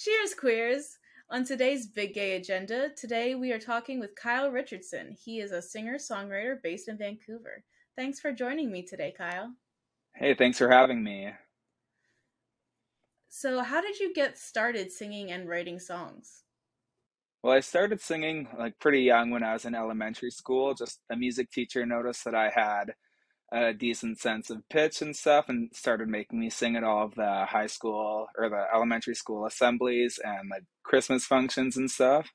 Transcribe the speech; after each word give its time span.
Cheers, 0.00 0.32
queers! 0.32 0.96
On 1.28 1.44
today's 1.44 1.86
Big 1.86 2.14
Gay 2.14 2.36
Agenda, 2.36 2.88
today 2.96 3.34
we 3.34 3.52
are 3.52 3.58
talking 3.58 4.00
with 4.00 4.14
Kyle 4.14 4.50
Richardson. 4.50 5.14
He 5.22 5.40
is 5.40 5.52
a 5.52 5.60
singer 5.60 5.96
songwriter 5.96 6.54
based 6.62 6.88
in 6.88 6.96
Vancouver. 6.96 7.62
Thanks 7.96 8.18
for 8.18 8.32
joining 8.32 8.72
me 8.72 8.82
today, 8.82 9.12
Kyle. 9.14 9.52
Hey, 10.14 10.32
thanks 10.32 10.56
for 10.56 10.70
having 10.70 11.04
me. 11.04 11.28
So, 13.28 13.62
how 13.62 13.82
did 13.82 14.00
you 14.00 14.14
get 14.14 14.38
started 14.38 14.90
singing 14.90 15.32
and 15.32 15.46
writing 15.46 15.78
songs? 15.78 16.44
Well, 17.42 17.52
I 17.52 17.60
started 17.60 18.00
singing 18.00 18.48
like 18.58 18.78
pretty 18.78 19.02
young 19.02 19.28
when 19.28 19.42
I 19.42 19.52
was 19.52 19.66
in 19.66 19.74
elementary 19.74 20.30
school. 20.30 20.72
Just 20.72 21.00
a 21.10 21.16
music 21.16 21.50
teacher 21.50 21.84
noticed 21.84 22.24
that 22.24 22.34
I 22.34 22.48
had 22.48 22.94
a 23.52 23.72
decent 23.72 24.18
sense 24.18 24.48
of 24.50 24.68
pitch 24.68 25.02
and 25.02 25.16
stuff 25.16 25.48
and 25.48 25.70
started 25.74 26.08
making 26.08 26.38
me 26.38 26.50
sing 26.50 26.76
at 26.76 26.84
all 26.84 27.04
of 27.04 27.14
the 27.16 27.46
high 27.46 27.66
school 27.66 28.26
or 28.38 28.48
the 28.48 28.64
elementary 28.72 29.14
school 29.14 29.44
assemblies 29.44 30.20
and 30.22 30.48
like 30.50 30.64
Christmas 30.84 31.24
functions 31.24 31.76
and 31.76 31.90
stuff. 31.90 32.30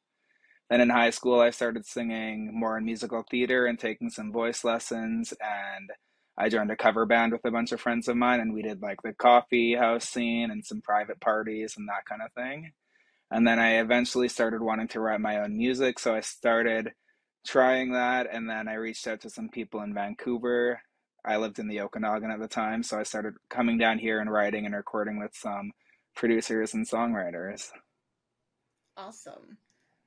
Then 0.70 0.82
in 0.82 0.90
high 0.90 1.12
school, 1.12 1.40
I 1.40 1.52
started 1.52 1.86
singing 1.86 2.52
more 2.60 2.78
in 2.78 2.86
musical 2.86 3.24
theater 3.30 3.66
and 3.66 3.80
taking 3.80 4.10
some 4.10 4.32
voice 4.32 4.64
lessons. 4.64 5.34
And 5.40 5.90
I 6.38 6.50
joined 6.50 6.72
a 6.72 6.76
cover 6.76 7.06
band 7.06 7.32
with 7.32 7.46
a 7.46 7.52
bunch 7.52 7.72
of 7.72 7.80
friends 7.80 8.08
of 8.08 8.18
mine, 8.18 8.40
and 8.40 8.54
we 8.54 8.64
did 8.64 8.82
like 8.82 9.02
the 9.04 9.14
coffee 9.14 9.76
house 9.76 10.10
scene 10.10 10.52
and 10.52 10.66
some 10.66 10.82
private 10.82 11.22
parties 11.22 11.76
and 11.78 11.88
that 11.88 12.06
kind 12.10 12.22
of 12.22 12.34
thing. 12.34 12.72
And 13.32 13.48
then 13.48 13.60
I 13.60 13.80
eventually 13.80 14.28
started 14.28 14.62
wanting 14.62 14.88
to 14.90 15.00
write 15.00 15.22
my 15.22 15.40
own 15.40 15.56
music. 15.56 16.00
So 16.00 16.16
I 16.16 16.22
started 16.22 16.92
trying 17.46 17.94
that. 17.94 18.28
And 18.32 18.50
then 18.50 18.68
I 18.68 18.74
reached 18.74 19.08
out 19.08 19.22
to 19.22 19.30
some 19.30 19.50
people 19.50 19.82
in 19.82 19.94
Vancouver 19.94 20.80
I 21.26 21.38
lived 21.38 21.60
in 21.60 21.68
the 21.68 21.82
Okanagan 21.82 22.32
at 22.32 22.40
the 22.40 22.48
time, 22.48 22.84
so 22.84 23.00
I 23.00 23.04
started 23.04 23.34
coming 23.50 23.78
down 23.78 23.98
here 23.98 24.20
and 24.20 24.32
writing 24.32 24.66
and 24.66 24.76
recording 24.76 25.20
with 25.20 25.36
some 25.36 25.72
producers 26.16 26.74
and 26.74 26.88
songwriters. 26.88 27.70
Awesome. 28.98 29.58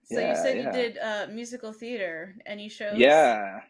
So 0.04 0.18
yeah, 0.20 0.30
you 0.30 0.36
said 0.36 0.56
yeah. 0.56 0.64
you 0.64 0.72
did 0.72 0.98
uh, 0.98 1.26
musical 1.30 1.72
theater. 1.72 2.36
Any 2.46 2.68
shows? 2.68 2.96
Yeah. 2.96 3.60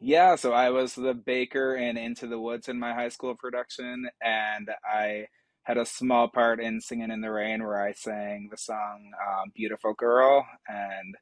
Yeah, 0.00 0.34
so 0.34 0.52
I 0.52 0.70
was 0.70 0.94
the 0.94 1.14
baker 1.14 1.76
in 1.76 1.96
Into 1.96 2.26
the 2.26 2.38
Woods 2.38 2.68
in 2.68 2.78
my 2.78 2.92
high 2.92 3.10
school 3.10 3.36
production, 3.36 4.08
and 4.20 4.68
I 4.84 5.26
had 5.64 5.78
a 5.78 5.86
small 5.86 6.28
part 6.28 6.60
in 6.60 6.80
Singing 6.80 7.10
in 7.10 7.20
the 7.20 7.30
Rain 7.30 7.62
where 7.62 7.80
I 7.80 7.92
sang 7.92 8.48
the 8.50 8.56
song 8.56 9.12
um, 9.28 9.52
Beautiful 9.54 9.94
Girl. 9.94 10.44
And 10.68 11.14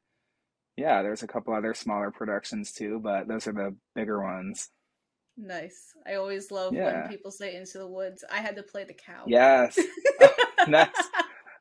yeah, 0.76 1.02
there's 1.02 1.22
a 1.22 1.26
couple 1.26 1.52
other 1.52 1.74
smaller 1.74 2.10
productions 2.10 2.72
too, 2.72 3.00
but 3.02 3.28
those 3.28 3.46
are 3.46 3.52
the 3.52 3.76
bigger 3.94 4.22
ones. 4.22 4.70
Nice. 5.40 5.94
I 6.06 6.14
always 6.14 6.50
love 6.50 6.74
yeah. 6.74 7.00
when 7.00 7.08
people 7.08 7.30
say 7.30 7.56
Into 7.56 7.78
the 7.78 7.86
Woods. 7.86 8.24
I 8.30 8.38
had 8.38 8.56
to 8.56 8.62
play 8.62 8.84
the 8.84 8.92
cow. 8.92 9.24
Yes. 9.26 9.78
That's 10.68 11.08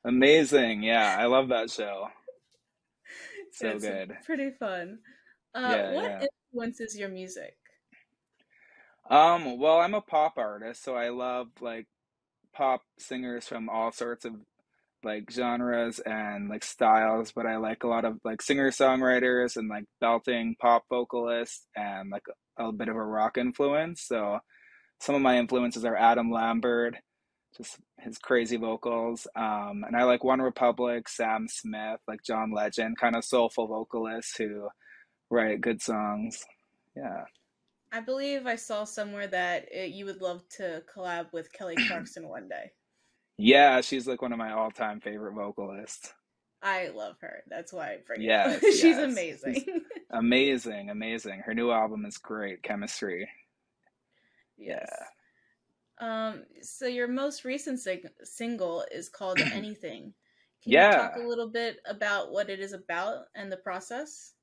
amazing. 0.04 0.84
Yeah, 0.84 1.16
I 1.18 1.26
love 1.26 1.48
that 1.50 1.72
show. 1.72 2.10
So 3.54 3.70
it's 3.70 3.86
good. 3.86 4.18
Pretty 4.26 4.52
fun. 4.52 5.00
Uh, 5.56 5.74
yeah, 5.76 5.94
what 5.94 6.04
yeah. 6.04 6.26
influences 6.52 6.98
your 6.98 7.10
music? 7.10 7.56
Um, 9.10 9.58
well, 9.58 9.80
I'm 9.80 9.96
a 9.96 10.02
pop 10.02 10.38
artist, 10.38 10.84
so 10.84 10.96
I 10.96 11.10
love 11.10 11.48
like 11.62 11.88
pop 12.54 12.82
singers 12.98 13.48
from 13.48 13.70
all 13.70 13.92
sorts 13.92 14.26
of 14.26 14.34
like 15.04 15.32
genres 15.32 16.00
and 16.00 16.50
like 16.50 16.64
styles, 16.64 17.32
but 17.32 17.46
I 17.46 17.58
like 17.58 17.84
a 17.84 17.88
lot 17.88 18.06
of 18.06 18.18
like 18.24 18.42
singer 18.42 18.72
songwriters 18.72 19.56
and 19.58 19.70
like 19.70 19.86
belting 20.02 20.56
pop 20.60 20.84
vocalists 20.90 21.66
and 21.76 22.10
like 22.10 22.26
a 22.58 22.72
bit 22.72 22.90
of 22.90 22.96
a 22.96 23.04
rock 23.04 23.38
influence. 23.38 24.02
So 24.02 24.40
some 25.00 25.16
of 25.16 25.22
my 25.22 25.38
influences 25.38 25.86
are 25.86 25.96
Adam 25.96 26.32
Lambert, 26.32 26.96
just 27.58 27.78
his 28.00 28.18
crazy 28.18 28.58
vocals. 28.58 29.28
Um, 29.36 29.84
and 29.88 29.96
I 29.96 30.04
like 30.04 30.24
One 30.24 30.42
Republic, 30.42 31.08
Sam 31.08 31.48
Smith, 31.50 32.00
like 32.08 32.24
John 32.24 32.52
Legend, 32.52 32.98
kind 32.98 33.16
of 33.16 33.24
soulful 33.24 33.68
vocalists 33.68 34.38
who 34.38 34.68
write 35.30 35.62
good 35.62 35.82
songs. 35.82 36.46
Yeah. 36.96 37.24
I 37.92 38.02
believe 38.02 38.46
I 38.46 38.56
saw 38.56 38.84
somewhere 38.84 39.28
that 39.28 39.68
it, 39.72 39.92
you 39.92 40.06
would 40.06 40.22
love 40.22 40.44
to 40.58 40.84
collab 40.96 41.34
with 41.34 41.52
Kelly 41.54 41.76
Clarkson 41.88 42.28
one 42.28 42.48
day. 42.48 42.72
Yeah, 43.40 43.80
she's 43.80 44.06
like 44.06 44.22
one 44.22 44.34
of 44.34 44.38
my 44.38 44.52
all-time 44.52 45.00
favorite 45.00 45.34
vocalists. 45.34 46.14
I 46.62 46.90
love 46.90 47.16
her. 47.22 47.42
That's 47.48 47.72
why 47.72 47.92
I 47.92 47.98
bring 48.06 48.22
yes, 48.22 48.62
it. 48.62 48.72
She's 48.74 48.84
yes. 48.84 49.12
amazing. 49.12 49.54
She's 49.54 49.82
amazing, 50.10 50.90
amazing. 50.90 51.40
Her 51.46 51.54
new 51.54 51.72
album 51.72 52.06
is 52.06 52.18
great. 52.18 52.64
Chemistry. 52.64 53.30
Yes. 54.58 54.90
Yeah. 56.02 56.30
Um. 56.30 56.44
So 56.62 56.86
your 56.86 57.08
most 57.08 57.46
recent 57.46 57.80
sing- 57.80 58.04
single 58.24 58.84
is 58.92 59.08
called 59.08 59.40
Anything. 59.54 60.14
Can 60.64 60.74
yeah. 60.74 60.92
you 60.92 60.98
talk 60.98 61.16
a 61.16 61.28
little 61.28 61.48
bit 61.48 61.78
about 61.86 62.34
what 62.34 62.50
it 62.50 62.60
is 62.60 62.74
about 62.74 63.28
and 63.36 63.50
the 63.50 63.58
process 63.58 64.34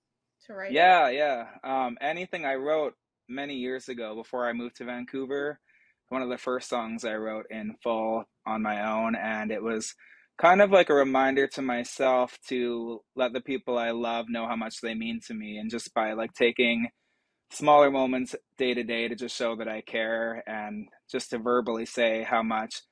to 0.46 0.54
write? 0.54 0.72
Yeah, 0.72 1.08
it? 1.08 1.16
yeah. 1.16 1.48
Um. 1.64 1.98
Anything 2.00 2.46
I 2.46 2.54
wrote 2.54 2.94
many 3.28 3.56
years 3.56 3.90
ago 3.90 4.14
before 4.14 4.48
I 4.48 4.54
moved 4.54 4.76
to 4.76 4.84
Vancouver. 4.84 5.60
One 6.08 6.22
of 6.22 6.28
the 6.28 6.38
first 6.38 6.68
songs 6.68 7.04
I 7.04 7.14
wrote 7.14 7.46
in 7.50 7.74
full 7.82 8.24
on 8.46 8.62
my 8.62 8.88
own, 8.90 9.16
and 9.16 9.50
it 9.50 9.62
was 9.62 9.94
kind 10.38 10.60
of 10.60 10.70
like 10.70 10.90
a 10.90 10.94
reminder 10.94 11.46
to 11.48 11.62
myself 11.62 12.38
to 12.48 13.00
let 13.16 13.32
the 13.32 13.40
people 13.40 13.78
I 13.78 13.90
love 13.90 14.26
know 14.28 14.46
how 14.46 14.56
much 14.56 14.80
they 14.80 14.94
mean 14.94 15.20
to 15.26 15.34
me. 15.34 15.58
And 15.58 15.70
just 15.70 15.92
by 15.94 16.12
like 16.12 16.32
taking 16.34 16.88
smaller 17.50 17.90
moments 17.90 18.34
day 18.58 18.74
to 18.74 18.82
day 18.82 19.08
to 19.08 19.14
just 19.14 19.36
show 19.36 19.56
that 19.56 19.68
I 19.68 19.80
care 19.80 20.42
and 20.46 20.88
just 21.10 21.30
to 21.30 21.38
verbally 21.38 21.86
say 21.86 22.22
how 22.22 22.42
much 22.42 22.82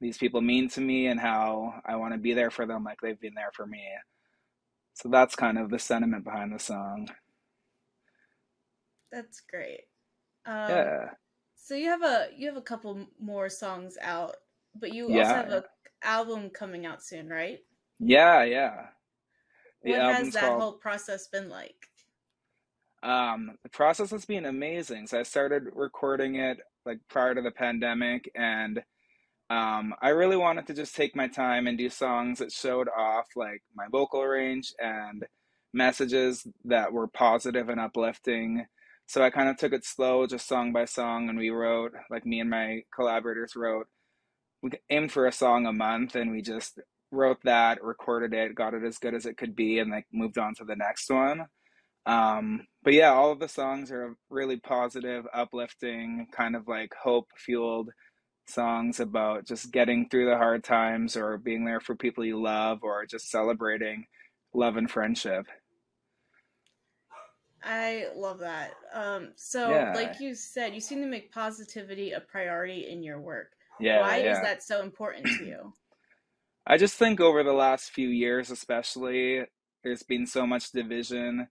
these 0.00 0.18
people 0.18 0.40
mean 0.40 0.68
to 0.70 0.80
me 0.80 1.06
and 1.06 1.20
how 1.20 1.74
I 1.86 1.96
want 1.96 2.14
to 2.14 2.18
be 2.18 2.34
there 2.34 2.50
for 2.50 2.66
them 2.66 2.84
like 2.84 2.98
they've 3.02 3.20
been 3.20 3.34
there 3.34 3.52
for 3.54 3.66
me. 3.66 3.82
So 4.94 5.08
that's 5.08 5.34
kind 5.34 5.58
of 5.58 5.70
the 5.70 5.78
sentiment 5.78 6.24
behind 6.24 6.52
the 6.52 6.58
song. 6.58 7.08
That's 9.12 9.42
great. 9.48 9.82
Um, 10.46 10.68
yeah. 10.68 11.04
So 11.64 11.74
you 11.74 11.88
have 11.88 12.02
a 12.02 12.26
you 12.36 12.46
have 12.48 12.58
a 12.58 12.60
couple 12.62 13.06
more 13.18 13.48
songs 13.48 13.96
out, 14.02 14.36
but 14.78 14.92
you 14.92 15.10
yeah. 15.10 15.20
also 15.20 15.34
have 15.34 15.48
a 15.48 15.64
album 16.02 16.50
coming 16.50 16.84
out 16.84 17.02
soon, 17.02 17.30
right? 17.30 17.60
Yeah, 17.98 18.44
yeah. 18.44 18.88
The 19.82 19.92
what 19.92 20.14
has 20.14 20.34
that 20.34 20.42
called... 20.42 20.60
whole 20.60 20.72
process 20.74 21.26
been 21.28 21.48
like? 21.48 21.88
Um, 23.02 23.56
the 23.62 23.70
process 23.70 24.10
has 24.10 24.26
been 24.26 24.44
amazing. 24.44 25.06
So 25.06 25.18
I 25.18 25.22
started 25.22 25.62
recording 25.74 26.34
it 26.34 26.58
like 26.84 26.98
prior 27.08 27.34
to 27.34 27.40
the 27.40 27.50
pandemic, 27.50 28.30
and 28.34 28.82
um, 29.48 29.94
I 30.02 30.10
really 30.10 30.36
wanted 30.36 30.66
to 30.66 30.74
just 30.74 30.94
take 30.94 31.16
my 31.16 31.28
time 31.28 31.66
and 31.66 31.78
do 31.78 31.88
songs 31.88 32.40
that 32.40 32.52
showed 32.52 32.90
off 32.94 33.28
like 33.36 33.62
my 33.74 33.86
vocal 33.90 34.22
range 34.22 34.74
and 34.78 35.24
messages 35.72 36.46
that 36.66 36.92
were 36.92 37.08
positive 37.08 37.70
and 37.70 37.80
uplifting. 37.80 38.66
So 39.06 39.22
I 39.22 39.30
kind 39.30 39.48
of 39.48 39.56
took 39.58 39.72
it 39.72 39.84
slow, 39.84 40.26
just 40.26 40.48
song 40.48 40.72
by 40.72 40.86
song, 40.86 41.28
and 41.28 41.38
we 41.38 41.50
wrote 41.50 41.92
like 42.10 42.26
me 42.26 42.40
and 42.40 42.50
my 42.50 42.82
collaborators 42.94 43.54
wrote 43.56 43.86
we 44.62 44.70
aimed 44.90 45.12
for 45.12 45.26
a 45.26 45.32
song 45.32 45.66
a 45.66 45.72
month 45.72 46.16
and 46.16 46.30
we 46.32 46.40
just 46.42 46.80
wrote 47.10 47.38
that, 47.44 47.82
recorded 47.84 48.32
it, 48.34 48.54
got 48.54 48.74
it 48.74 48.82
as 48.84 48.98
good 48.98 49.14
as 49.14 49.26
it 49.26 49.36
could 49.36 49.54
be, 49.54 49.78
and 49.78 49.90
like 49.90 50.06
moved 50.12 50.38
on 50.38 50.54
to 50.56 50.64
the 50.64 50.74
next 50.76 51.10
one. 51.10 51.46
Um, 52.06 52.66
but 52.82 52.94
yeah, 52.94 53.12
all 53.12 53.30
of 53.32 53.40
the 53.40 53.48
songs 53.48 53.90
are 53.92 54.16
really 54.30 54.58
positive, 54.58 55.26
uplifting, 55.34 56.28
kind 56.32 56.56
of 56.56 56.66
like 56.68 56.92
hope 57.02 57.28
fueled 57.36 57.90
songs 58.48 59.00
about 59.00 59.46
just 59.46 59.72
getting 59.72 60.08
through 60.08 60.26
the 60.30 60.36
hard 60.36 60.64
times 60.64 61.16
or 61.16 61.38
being 61.38 61.64
there 61.64 61.80
for 61.80 61.94
people 61.94 62.24
you 62.24 62.40
love 62.42 62.80
or 62.82 63.06
just 63.06 63.30
celebrating 63.30 64.06
love 64.54 64.76
and 64.76 64.90
friendship. 64.90 65.46
I 67.64 68.08
love 68.14 68.40
that. 68.40 68.74
Um, 68.92 69.32
so, 69.36 69.70
yeah. 69.70 69.92
like 69.94 70.20
you 70.20 70.34
said, 70.34 70.74
you 70.74 70.80
seem 70.80 71.00
to 71.00 71.06
make 71.08 71.32
positivity 71.32 72.12
a 72.12 72.20
priority 72.20 72.88
in 72.90 73.02
your 73.02 73.20
work. 73.20 73.52
Yeah. 73.80 74.02
Why 74.02 74.18
yeah. 74.18 74.32
is 74.32 74.40
that 74.42 74.62
so 74.62 74.82
important 74.82 75.26
to 75.26 75.44
you? 75.44 75.72
I 76.66 76.76
just 76.76 76.96
think 76.96 77.20
over 77.20 77.42
the 77.42 77.52
last 77.52 77.90
few 77.90 78.08
years, 78.08 78.50
especially, 78.50 79.42
there's 79.82 80.02
been 80.02 80.26
so 80.26 80.46
much 80.46 80.72
division 80.72 81.48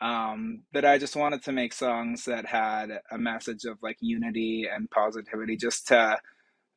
um, 0.00 0.62
that 0.72 0.84
I 0.84 0.98
just 0.98 1.16
wanted 1.16 1.42
to 1.44 1.52
make 1.52 1.72
songs 1.72 2.24
that 2.26 2.46
had 2.46 3.00
a 3.10 3.18
message 3.18 3.64
of 3.64 3.78
like 3.82 3.96
unity 4.00 4.66
and 4.70 4.90
positivity, 4.90 5.56
just 5.56 5.88
to, 5.88 6.18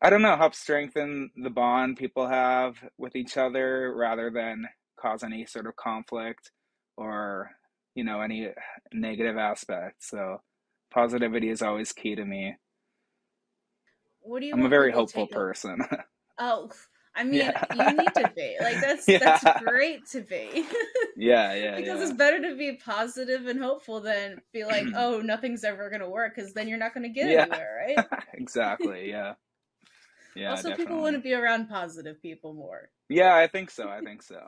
I 0.02 0.10
don't 0.10 0.22
know, 0.22 0.38
help 0.38 0.56
strengthen 0.56 1.32
the 1.36 1.50
bond 1.50 1.98
people 1.98 2.28
have 2.28 2.76
with 2.98 3.16
each 3.16 3.38
other 3.38 3.94
rather 3.96 4.30
than 4.30 4.68
cause 5.00 5.24
any 5.24 5.46
sort 5.46 5.68
of 5.68 5.76
conflict 5.76 6.52
or, 6.98 7.52
you 8.00 8.06
know, 8.06 8.22
any 8.22 8.48
negative 8.94 9.38
aspect. 9.38 10.02
So 10.02 10.42
positivity 10.90 11.50
is 11.50 11.62
always 11.62 11.92
key 11.92 12.16
to 12.16 12.24
me. 12.24 12.56
What 14.22 14.40
do 14.40 14.46
you? 14.46 14.54
I'm 14.54 14.66
a 14.66 14.70
very 14.70 14.94
hopeful 14.94 15.28
person. 15.28 15.80
oh, 16.40 16.70
I 17.14 17.26
mean, 17.26 17.42
yeah. 17.42 17.66
you 17.76 17.98
need 17.98 18.14
to 18.16 18.32
be 18.34 18.56
like 18.62 18.76
that's 18.82 19.06
yeah. 19.06 19.18
that's 19.20 19.62
great 19.64 20.06
to 20.12 20.22
be. 20.22 20.66
yeah, 21.18 21.54
yeah. 21.54 21.76
because 21.76 22.00
yeah. 22.00 22.06
it's 22.06 22.14
better 22.14 22.42
to 22.50 22.56
be 22.56 22.78
positive 22.78 23.48
and 23.48 23.62
hopeful 23.62 24.00
than 24.00 24.40
be 24.54 24.64
like, 24.64 24.86
oh, 24.96 25.20
nothing's 25.20 25.66
ever 25.66 25.90
gonna 25.90 26.10
work, 26.10 26.36
because 26.36 26.54
then 26.54 26.70
you're 26.70 26.78
not 26.78 26.94
gonna 26.94 27.10
get 27.10 27.30
anywhere, 27.30 27.96
right? 27.98 28.06
exactly. 28.34 29.10
Yeah. 29.10 29.34
Yeah. 30.38 30.52
Also, 30.52 30.70
definitely. 30.70 30.86
people 30.86 31.02
want 31.02 31.16
to 31.18 31.22
be 31.22 31.34
around 31.34 31.68
positive 31.68 32.22
people 32.22 32.54
more. 32.54 32.92
Yeah, 33.10 33.36
I 33.36 33.48
think 33.48 33.72
so. 33.72 33.90
I 33.90 34.00
think 34.00 34.24
so. 34.24 34.40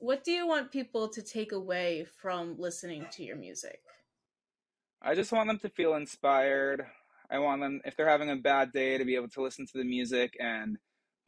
What 0.00 0.24
do 0.24 0.32
you 0.32 0.46
want 0.46 0.72
people 0.72 1.08
to 1.08 1.22
take 1.22 1.52
away 1.52 2.06
from 2.20 2.56
listening 2.58 3.06
to 3.12 3.22
your 3.22 3.36
music? 3.36 3.80
I 5.02 5.14
just 5.14 5.30
want 5.30 5.48
them 5.48 5.58
to 5.60 5.68
feel 5.68 5.94
inspired. 5.94 6.86
I 7.30 7.38
want 7.38 7.60
them, 7.60 7.80
if 7.84 7.96
they're 7.96 8.08
having 8.08 8.30
a 8.30 8.36
bad 8.36 8.72
day, 8.72 8.98
to 8.98 9.04
be 9.04 9.14
able 9.14 9.28
to 9.28 9.42
listen 9.42 9.66
to 9.66 9.78
the 9.78 9.84
music 9.84 10.34
and 10.40 10.78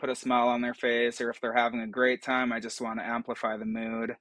put 0.00 0.10
a 0.10 0.14
smile 0.14 0.48
on 0.48 0.62
their 0.62 0.74
face. 0.74 1.20
Or 1.20 1.30
if 1.30 1.40
they're 1.40 1.52
having 1.52 1.80
a 1.80 1.86
great 1.86 2.22
time, 2.22 2.52
I 2.52 2.60
just 2.60 2.80
want 2.80 2.98
to 2.98 3.06
amplify 3.06 3.56
the 3.56 3.66
mood. 3.66 4.16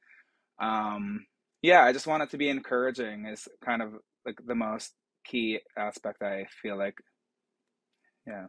Um, 0.62 1.26
yeah, 1.62 1.84
I 1.84 1.94
just 1.94 2.08
want 2.08 2.24
it 2.24 2.30
to 2.32 2.38
be 2.38 2.50
encouraging, 2.50 3.26
is 3.26 3.48
kind 3.64 3.82
of 3.82 3.94
like 4.26 4.40
the 4.46 4.56
most 4.56 4.94
key 5.26 5.60
aspect, 5.78 6.22
I 6.22 6.46
feel 6.62 6.78
like. 6.78 6.96
Yeah. 8.28 8.48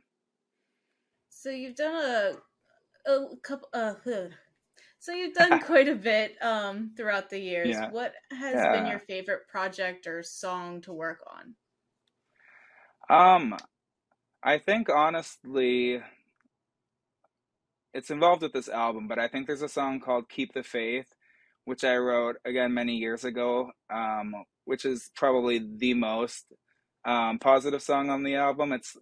So 1.31 1.51
you've 1.51 1.77
done 1.77 1.95
a, 1.95 3.11
a 3.11 3.37
couple, 3.43 3.69
uh, 3.73 3.95
so 5.03 5.11
you've 5.13 5.35
done 5.35 5.59
quite 5.59 5.89
a 5.89 5.97
bit 5.97 6.37
um, 6.41 6.93
throughout 6.97 7.29
the 7.29 7.39
years. 7.41 7.71
Yeah. 7.71 7.91
What 7.91 8.15
has 8.31 8.55
Yeah. 8.55 8.71
been 8.71 8.87
your 8.87 9.01
favorite 9.01 9.49
project 9.49 10.07
or 10.07 10.23
song 10.23 10.81
to 10.83 10.93
work 10.93 11.19
on? 11.27 11.57
Um, 13.11 13.57
I 14.43 14.59
think 14.59 14.89
honestly, 14.89 16.01
it's 17.95 18.11
involved 18.11 18.43
with 18.43 18.53
this 18.53 18.69
album, 18.69 19.09
but 19.09 19.19
I 19.19 19.29
think 19.29 19.47
there's 19.47 19.63
a 19.63 19.69
song 19.69 20.01
called 20.01 20.29
Keep 20.29 20.55
the 20.55 20.63
Faith, 20.63 21.09
which 21.65 21.85
I 21.85 21.97
wrote 21.97 22.37
again 22.45 22.73
many 22.73 22.97
years 22.97 23.25
ago, 23.25 23.73
um, 23.93 24.35
which 24.65 24.85
is 24.85 25.11
probably 25.17 25.59
the 25.79 25.95
most 25.95 26.47
um, 27.05 27.39
positive 27.41 27.83
song 27.83 28.09
on 28.09 28.23
the 28.23 28.37
album. 28.37 28.73
It's 28.73 28.97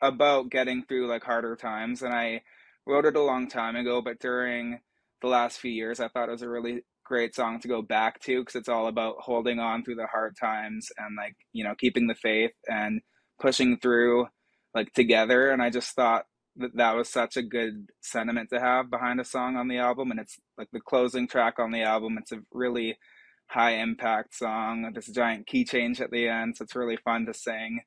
about 0.00 0.50
getting 0.50 0.82
through 0.84 1.08
like 1.08 1.24
harder 1.24 1.56
times, 1.56 2.02
and 2.02 2.14
I 2.14 2.42
wrote 2.86 3.04
it 3.04 3.16
a 3.16 3.22
long 3.22 3.48
time 3.48 3.76
ago, 3.76 4.00
but 4.02 4.18
during 4.18 4.80
the 5.22 5.28
last 5.28 5.58
few 5.58 5.70
years, 5.70 6.00
I 6.00 6.08
thought 6.08 6.28
it 6.28 6.32
was 6.32 6.42
a 6.42 6.48
really 6.48 6.82
great 7.04 7.34
song 7.34 7.60
to 7.60 7.68
go 7.68 7.82
back 7.82 8.20
to 8.20 8.40
because 8.40 8.54
it's 8.54 8.68
all 8.68 8.86
about 8.86 9.16
holding 9.18 9.58
on 9.58 9.84
through 9.84 9.96
the 9.96 10.06
hard 10.06 10.36
times 10.38 10.88
and 10.98 11.16
like, 11.16 11.34
you 11.52 11.64
know, 11.64 11.74
keeping 11.74 12.06
the 12.06 12.14
faith 12.14 12.52
and 12.68 13.00
pushing 13.40 13.78
through 13.78 14.26
like 14.74 14.92
together. 14.92 15.50
And 15.50 15.62
I 15.62 15.70
just 15.70 15.94
thought 15.94 16.24
that 16.56 16.76
that 16.76 16.96
was 16.96 17.08
such 17.08 17.36
a 17.36 17.42
good 17.42 17.88
sentiment 18.00 18.50
to 18.50 18.60
have 18.60 18.90
behind 18.90 19.20
a 19.20 19.24
song 19.24 19.56
on 19.56 19.68
the 19.68 19.78
album. 19.78 20.10
And 20.10 20.20
it's 20.20 20.38
like 20.58 20.68
the 20.72 20.80
closing 20.80 21.26
track 21.26 21.58
on 21.58 21.70
the 21.70 21.82
album. 21.82 22.18
It's 22.18 22.32
a 22.32 22.42
really 22.52 22.98
high 23.46 23.76
impact 23.76 24.34
song. 24.34 24.90
This 24.94 25.06
giant 25.06 25.46
key 25.46 25.64
change 25.64 26.00
at 26.00 26.10
the 26.10 26.28
end, 26.28 26.56
so 26.56 26.64
it's 26.64 26.76
really 26.76 26.96
fun 26.96 27.26
to 27.26 27.34
sing. 27.34 27.80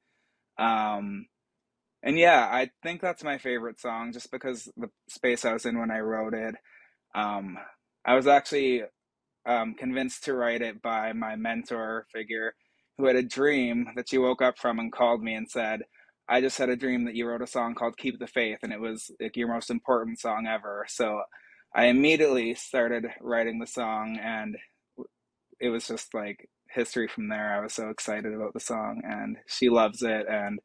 Um, 0.57 1.27
and 2.03 2.17
yeah, 2.17 2.47
I 2.51 2.69
think 2.83 3.01
that's 3.01 3.23
my 3.23 3.39
favorite 3.39 3.79
song 3.79 4.13
just 4.13 4.31
because 4.31 4.69
the 4.77 4.89
space 5.09 5.43
I 5.43 5.53
was 5.53 5.65
in 5.65 5.79
when 5.79 5.91
I 5.91 5.99
wrote 5.99 6.35
it. 6.35 6.55
Um, 7.15 7.57
I 8.05 8.13
was 8.13 8.27
actually 8.27 8.83
um, 9.45 9.73
convinced 9.73 10.25
to 10.25 10.33
write 10.33 10.61
it 10.61 10.81
by 10.81 11.13
my 11.13 11.35
mentor 11.35 12.05
figure 12.13 12.53
who 12.97 13.05
had 13.05 13.15
a 13.15 13.23
dream 13.23 13.87
that 13.95 14.09
she 14.09 14.17
woke 14.17 14.41
up 14.41 14.57
from 14.57 14.79
and 14.79 14.91
called 14.91 15.23
me 15.23 15.33
and 15.33 15.49
said, 15.49 15.81
I 16.27 16.41
just 16.41 16.57
had 16.57 16.69
a 16.69 16.75
dream 16.75 17.05
that 17.05 17.15
you 17.15 17.27
wrote 17.27 17.41
a 17.41 17.47
song 17.47 17.75
called 17.75 17.97
Keep 17.97 18.19
the 18.19 18.27
Faith 18.27 18.59
and 18.63 18.73
it 18.73 18.79
was 18.79 19.11
like 19.19 19.37
your 19.37 19.47
most 19.47 19.69
important 19.69 20.19
song 20.19 20.47
ever. 20.47 20.85
So 20.89 21.21
I 21.73 21.85
immediately 21.85 22.55
started 22.55 23.05
writing 23.21 23.59
the 23.59 23.67
song 23.67 24.17
and 24.21 24.57
it 25.59 25.69
was 25.69 25.87
just 25.87 26.13
like 26.13 26.49
history 26.69 27.07
from 27.07 27.29
there. 27.29 27.55
I 27.55 27.61
was 27.61 27.73
so 27.73 27.89
excited 27.89 28.33
about 28.33 28.53
the 28.53 28.59
song 28.59 29.01
and 29.03 29.37
she 29.47 29.69
loves 29.69 30.01
it 30.01 30.25
and 30.29 30.59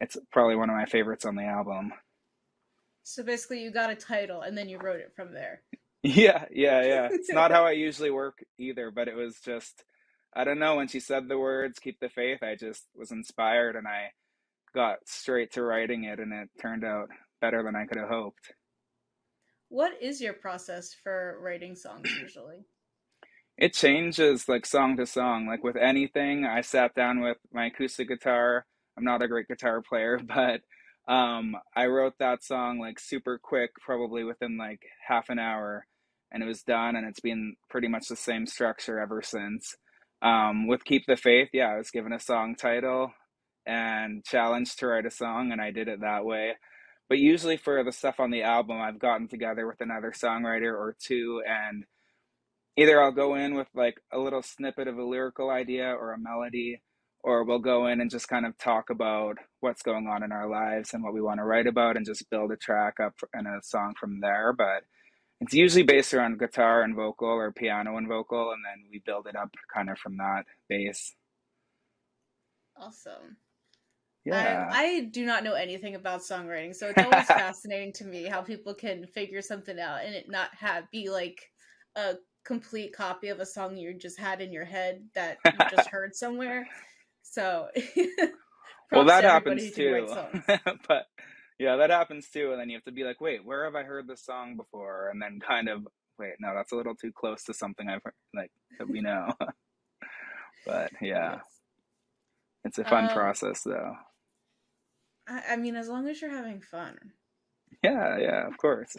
it's 0.00 0.16
probably 0.32 0.56
one 0.56 0.70
of 0.70 0.76
my 0.76 0.86
favorites 0.86 1.24
on 1.24 1.36
the 1.36 1.44
album. 1.44 1.92
So 3.02 3.22
basically, 3.22 3.62
you 3.62 3.70
got 3.70 3.90
a 3.90 3.96
title 3.96 4.42
and 4.42 4.56
then 4.56 4.68
you 4.68 4.78
wrote 4.78 5.00
it 5.00 5.12
from 5.16 5.32
there. 5.32 5.62
Yeah, 6.02 6.46
yeah, 6.50 6.82
yeah. 6.84 7.08
It's 7.12 7.32
not 7.32 7.50
how 7.50 7.64
I 7.66 7.72
usually 7.72 8.10
work 8.10 8.42
either, 8.58 8.90
but 8.90 9.08
it 9.08 9.16
was 9.16 9.36
just 9.44 9.84
I 10.34 10.44
don't 10.44 10.58
know 10.58 10.76
when 10.76 10.88
she 10.88 11.00
said 11.00 11.28
the 11.28 11.38
words 11.38 11.78
keep 11.78 11.98
the 12.00 12.08
faith, 12.08 12.42
I 12.42 12.54
just 12.54 12.84
was 12.94 13.10
inspired 13.10 13.76
and 13.76 13.86
I 13.86 14.12
got 14.74 14.98
straight 15.06 15.52
to 15.52 15.62
writing 15.62 16.04
it 16.04 16.20
and 16.20 16.32
it 16.32 16.48
turned 16.60 16.84
out 16.84 17.08
better 17.40 17.62
than 17.62 17.74
I 17.74 17.86
could 17.86 17.98
have 17.98 18.08
hoped. 18.08 18.52
What 19.68 19.92
is 20.00 20.20
your 20.20 20.32
process 20.32 20.94
for 21.02 21.38
writing 21.40 21.74
songs 21.76 22.10
usually? 22.20 22.64
It 23.58 23.74
changes 23.74 24.48
like 24.48 24.66
song 24.66 24.96
to 24.96 25.06
song. 25.06 25.46
Like 25.46 25.62
with 25.62 25.76
anything, 25.76 26.44
I 26.46 26.62
sat 26.62 26.94
down 26.94 27.20
with 27.20 27.36
my 27.52 27.66
acoustic 27.66 28.08
guitar. 28.08 28.66
I'm 28.96 29.04
not 29.04 29.22
a 29.22 29.28
great 29.28 29.48
guitar 29.48 29.82
player, 29.82 30.18
but 30.24 30.62
um, 31.12 31.56
I 31.74 31.86
wrote 31.86 32.14
that 32.18 32.44
song 32.44 32.78
like 32.78 32.98
super 33.00 33.38
quick, 33.42 33.70
probably 33.80 34.24
within 34.24 34.56
like 34.56 34.82
half 35.06 35.28
an 35.28 35.38
hour, 35.38 35.86
and 36.32 36.42
it 36.42 36.46
was 36.46 36.62
done. 36.62 36.96
And 36.96 37.06
it's 37.06 37.20
been 37.20 37.56
pretty 37.68 37.88
much 37.88 38.08
the 38.08 38.16
same 38.16 38.46
structure 38.46 38.98
ever 38.98 39.22
since. 39.22 39.76
Um, 40.22 40.66
with 40.66 40.84
Keep 40.84 41.06
the 41.06 41.16
Faith, 41.16 41.48
yeah, 41.52 41.68
I 41.68 41.78
was 41.78 41.90
given 41.90 42.12
a 42.12 42.20
song 42.20 42.54
title 42.54 43.12
and 43.66 44.24
challenged 44.24 44.78
to 44.78 44.86
write 44.86 45.06
a 45.06 45.10
song, 45.10 45.52
and 45.52 45.60
I 45.60 45.70
did 45.70 45.88
it 45.88 46.00
that 46.00 46.24
way. 46.24 46.54
But 47.08 47.18
usually 47.18 47.56
for 47.56 47.82
the 47.82 47.92
stuff 47.92 48.20
on 48.20 48.30
the 48.30 48.42
album, 48.42 48.80
I've 48.80 48.98
gotten 48.98 49.28
together 49.28 49.66
with 49.66 49.80
another 49.80 50.12
songwriter 50.12 50.72
or 50.72 50.96
two, 51.00 51.42
and 51.46 51.84
either 52.76 53.02
I'll 53.02 53.12
go 53.12 53.34
in 53.34 53.54
with 53.54 53.68
like 53.74 54.00
a 54.12 54.18
little 54.18 54.42
snippet 54.42 54.88
of 54.88 54.98
a 54.98 55.04
lyrical 55.04 55.50
idea 55.50 55.90
or 55.90 56.12
a 56.12 56.18
melody, 56.18 56.82
or 57.22 57.44
we'll 57.44 57.58
go 57.58 57.86
in 57.86 58.00
and 58.00 58.10
just 58.10 58.28
kind 58.28 58.46
of 58.46 58.56
talk 58.58 58.90
about 58.90 59.36
what's 59.60 59.82
going 59.82 60.06
on 60.06 60.22
in 60.22 60.32
our 60.32 60.48
lives 60.48 60.94
and 60.94 61.02
what 61.02 61.12
we 61.14 61.20
want 61.20 61.38
to 61.38 61.44
write 61.44 61.66
about 61.66 61.96
and 61.96 62.06
just 62.06 62.28
build 62.30 62.52
a 62.52 62.56
track 62.56 62.94
up 63.02 63.14
and 63.32 63.46
a 63.46 63.60
song 63.62 63.94
from 63.98 64.20
there. 64.20 64.52
But 64.56 64.84
it's 65.40 65.54
usually 65.54 65.82
based 65.82 66.12
around 66.12 66.38
guitar 66.38 66.82
and 66.82 66.94
vocal 66.94 67.28
or 67.28 67.50
piano 67.50 67.96
and 67.96 68.08
vocal, 68.08 68.52
and 68.52 68.62
then 68.64 68.84
we 68.90 69.02
build 69.04 69.26
it 69.26 69.36
up 69.36 69.54
kind 69.72 69.88
of 69.88 69.98
from 69.98 70.18
that 70.18 70.44
base. 70.68 71.14
Awesome. 72.76 73.36
Yeah. 74.24 74.68
I, 74.70 74.82
I 74.84 75.00
do 75.04 75.24
not 75.24 75.44
know 75.44 75.54
anything 75.54 75.94
about 75.94 76.20
songwriting, 76.20 76.74
so 76.74 76.88
it's 76.88 77.02
always 77.02 77.26
fascinating 77.26 77.92
to 77.94 78.04
me 78.04 78.24
how 78.24 78.42
people 78.42 78.74
can 78.74 79.06
figure 79.06 79.40
something 79.40 79.78
out 79.78 80.04
and 80.04 80.14
it 80.14 80.26
not 80.28 80.50
have 80.54 80.90
be 80.90 81.08
like 81.08 81.40
a 81.96 82.16
complete 82.44 82.92
copy 82.94 83.28
of 83.28 83.40
a 83.40 83.46
song 83.46 83.76
you 83.76 83.94
just 83.94 84.18
had 84.18 84.40
in 84.40 84.52
your 84.52 84.64
head 84.64 85.02
that 85.14 85.38
you 85.44 85.52
just 85.70 85.88
heard 85.90 86.14
somewhere. 86.14 86.66
So, 87.22 87.68
well, 88.92 89.04
that 89.06 89.24
happens 89.24 89.62
who 89.62 89.70
can 89.70 89.92
write 89.92 90.32
too. 90.32 90.78
but 90.86 91.06
yeah, 91.60 91.76
that 91.76 91.90
happens 91.90 92.30
too. 92.30 92.52
And 92.52 92.60
then 92.60 92.70
you 92.70 92.76
have 92.78 92.84
to 92.86 92.92
be 92.92 93.04
like, 93.04 93.20
wait, 93.22 93.44
where 93.44 93.64
have 93.66 93.76
I 93.76 93.84
heard 93.84 94.08
this 94.08 94.24
song 94.24 94.56
before? 94.56 95.10
And 95.10 95.22
then 95.22 95.40
kind 95.40 95.68
of, 95.68 95.86
wait, 96.18 96.34
no, 96.40 96.54
that's 96.56 96.72
a 96.72 96.76
little 96.76 96.96
too 96.96 97.12
close 97.12 97.44
to 97.44 97.54
something 97.54 97.88
I've 97.88 98.02
heard, 98.04 98.14
like 98.34 98.52
that 98.78 98.88
we 98.88 99.02
know. 99.02 99.34
but 100.66 100.92
yeah, 101.02 101.38
Yes. 101.38 101.44
it's 102.64 102.78
a 102.78 102.84
fun 102.84 103.08
Um, 103.08 103.10
process 103.10 103.62
though. 103.64 103.96
I, 105.28 105.42
I 105.50 105.56
mean, 105.56 105.76
as 105.76 105.88
long 105.88 106.08
as 106.08 106.20
you're 106.20 106.30
having 106.30 106.60
fun. 106.60 107.14
Yeah, 107.82 108.18
yeah, 108.18 108.46
of 108.46 108.56
course. 108.58 108.96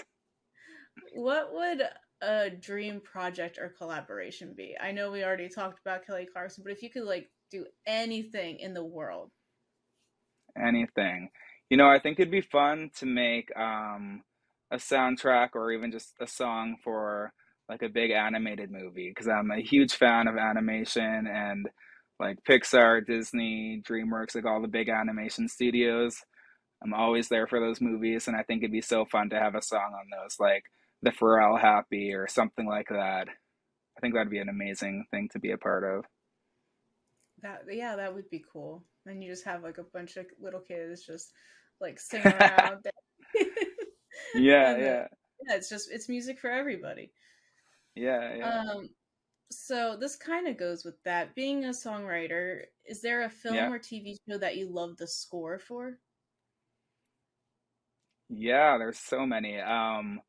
What 1.13 1.53
would 1.53 1.83
a 2.21 2.49
dream 2.49 3.01
project 3.01 3.57
or 3.59 3.69
collaboration 3.69 4.53
be? 4.55 4.77
I 4.79 4.91
know 4.91 5.11
we 5.11 5.23
already 5.23 5.49
talked 5.49 5.79
about 5.79 6.05
Kelly 6.05 6.27
Clarkson, 6.31 6.63
but 6.63 6.71
if 6.73 6.81
you 6.83 6.89
could 6.89 7.03
like 7.05 7.31
do 7.51 7.67
anything 7.85 8.59
in 8.59 8.73
the 8.73 8.85
world, 8.85 9.31
Anything. 10.57 11.29
You 11.71 11.77
know, 11.77 11.87
I 11.87 11.99
think 11.99 12.19
it'd 12.19 12.29
be 12.29 12.41
fun 12.41 12.91
to 12.97 13.05
make 13.05 13.49
um, 13.57 14.23
a 14.71 14.75
soundtrack 14.75 15.51
or 15.55 15.71
even 15.71 15.89
just 15.89 16.11
a 16.19 16.27
song 16.27 16.75
for 16.83 17.31
like 17.69 17.81
a 17.81 17.87
big 17.87 18.11
animated 18.11 18.69
movie 18.69 19.09
because 19.09 19.29
I'm 19.29 19.49
a 19.51 19.61
huge 19.61 19.93
fan 19.93 20.27
of 20.27 20.35
animation 20.35 21.27
and 21.27 21.69
like 22.19 22.39
Pixar, 22.43 23.07
Disney, 23.07 23.81
DreamWorks, 23.89 24.35
like 24.35 24.45
all 24.45 24.61
the 24.61 24.67
big 24.67 24.89
animation 24.89 25.47
studios. 25.47 26.17
I'm 26.83 26.93
always 26.93 27.29
there 27.29 27.47
for 27.47 27.61
those 27.61 27.79
movies, 27.79 28.27
and 28.27 28.35
I 28.35 28.43
think 28.43 28.63
it'd 28.63 28.73
be 28.73 28.81
so 28.81 29.05
fun 29.05 29.29
to 29.29 29.39
have 29.39 29.55
a 29.55 29.61
song 29.61 29.93
on 29.93 30.07
those, 30.11 30.35
like 30.41 30.65
the 31.01 31.11
Pharrell 31.11 31.57
Happy 31.57 32.13
or 32.13 32.27
something 32.27 32.67
like 32.67 32.89
that. 32.89 33.29
I 33.29 34.01
think 34.01 34.13
that'd 34.13 34.29
be 34.29 34.39
an 34.39 34.49
amazing 34.49 35.05
thing 35.09 35.29
to 35.31 35.39
be 35.39 35.51
a 35.51 35.57
part 35.57 35.85
of. 35.85 36.03
that 37.43 37.63
yeah, 37.71 37.95
that 37.95 38.13
would 38.13 38.29
be 38.29 38.43
cool. 38.51 38.83
And 39.05 39.23
you 39.23 39.29
just 39.29 39.45
have 39.45 39.63
like 39.63 39.77
a 39.77 39.83
bunch 39.83 40.17
of 40.17 40.25
little 40.41 40.59
kids 40.59 41.05
just 41.05 41.31
like 41.81 41.99
singing 41.99 42.33
around. 42.33 42.85
Yeah, 44.33 44.73
And, 44.73 44.81
uh, 44.81 44.85
yeah, 44.85 45.07
yeah, 45.47 45.55
it's 45.55 45.69
just 45.69 45.89
it's 45.91 46.09
music 46.09 46.39
for 46.39 46.49
everybody. 46.51 47.11
yeah, 47.95 48.35
yeah. 48.35 48.53
Um, 48.71 48.89
so 49.51 49.97
this 49.99 50.15
kind 50.15 50.47
of 50.47 50.57
goes 50.57 50.85
with 50.85 50.95
that. 51.05 51.35
Being 51.35 51.65
a 51.65 51.69
songwriter, 51.69 52.63
is 52.85 53.01
there 53.01 53.23
a 53.23 53.29
film 53.29 53.55
Yeah. 53.55 53.69
or 53.71 53.79
TV 53.79 54.15
show 54.29 54.37
that 54.39 54.57
you 54.57 54.69
love 54.69 54.97
the 54.97 55.07
score 55.07 55.59
for? 55.59 55.99
Yeah, 58.29 58.77
there's 58.77 58.99
so 58.99 59.25
many. 59.25 59.59
Um, 59.59 60.21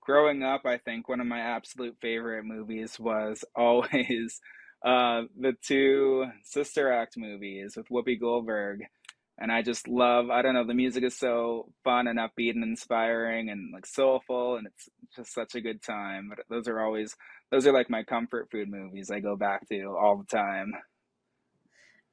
growing 0.00 0.42
up, 0.42 0.62
I 0.66 0.78
think 0.78 1.08
one 1.08 1.20
of 1.20 1.26
my 1.26 1.40
absolute 1.40 1.96
favorite 2.00 2.44
movies 2.44 2.98
was 3.00 3.44
always 3.56 4.40
uh, 4.84 5.22
the 5.38 5.54
two 5.62 6.26
Sister 6.44 6.92
Act 6.92 7.16
movies 7.16 7.74
with 7.76 7.88
Whoopi 7.88 8.20
Goldberg. 8.20 8.80
And 9.40 9.50
I 9.50 9.62
just 9.62 9.88
love 9.88 10.30
I 10.30 10.42
don't 10.42 10.54
know 10.54 10.66
the 10.66 10.74
music 10.74 11.02
is 11.02 11.16
so 11.16 11.72
fun 11.82 12.06
and 12.06 12.18
upbeat 12.18 12.54
and 12.54 12.62
inspiring 12.62 13.48
and 13.48 13.72
like 13.72 13.86
soulful 13.86 14.56
and 14.56 14.66
it's 14.66 14.88
just 15.16 15.34
such 15.34 15.54
a 15.54 15.60
good 15.60 15.82
time. 15.82 16.28
But 16.28 16.44
those 16.50 16.68
are 16.68 16.80
always 16.80 17.16
those 17.50 17.66
are 17.66 17.72
like 17.72 17.90
my 17.90 18.04
comfort 18.04 18.48
food 18.52 18.70
movies 18.70 19.10
I 19.10 19.20
go 19.20 19.36
back 19.36 19.66
to 19.70 19.96
all 20.00 20.18
the 20.18 20.36
time. 20.36 20.72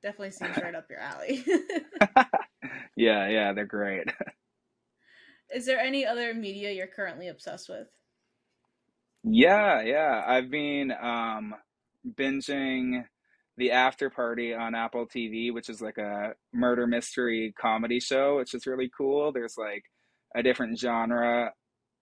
Definitely 0.02 0.32
seems 0.32 0.58
right 0.58 0.76
up 0.76 0.88
your 0.90 1.00
alley. 1.00 1.44
yeah, 2.96 3.28
yeah, 3.28 3.54
they're 3.54 3.66
great. 3.66 4.08
Is 5.54 5.66
there 5.66 5.80
any 5.80 6.06
other 6.06 6.34
media 6.34 6.72
you're 6.72 6.88
currently 6.88 7.28
obsessed 7.28 7.70
with? 7.70 7.88
Yeah, 9.24 9.82
yeah. 9.82 10.24
I've 10.26 10.50
been 10.50 10.92
um 10.92 11.56
binging 12.08 13.04
the 13.58 13.72
after 13.72 14.10
party 14.10 14.54
on 14.54 14.76
Apple 14.76 15.08
TV, 15.08 15.52
which 15.52 15.70
is 15.70 15.82
like 15.82 15.98
a 15.98 16.34
murder 16.54 16.86
mystery 16.88 17.54
comedy 17.60 18.00
show, 18.00 18.38
which 18.38 18.54
is 18.54 18.68
really 18.68 18.90
cool. 18.96 19.32
There's 19.32 19.58
like 19.58 19.84
a 20.36 20.44
different 20.44 20.80
genre 20.80 21.52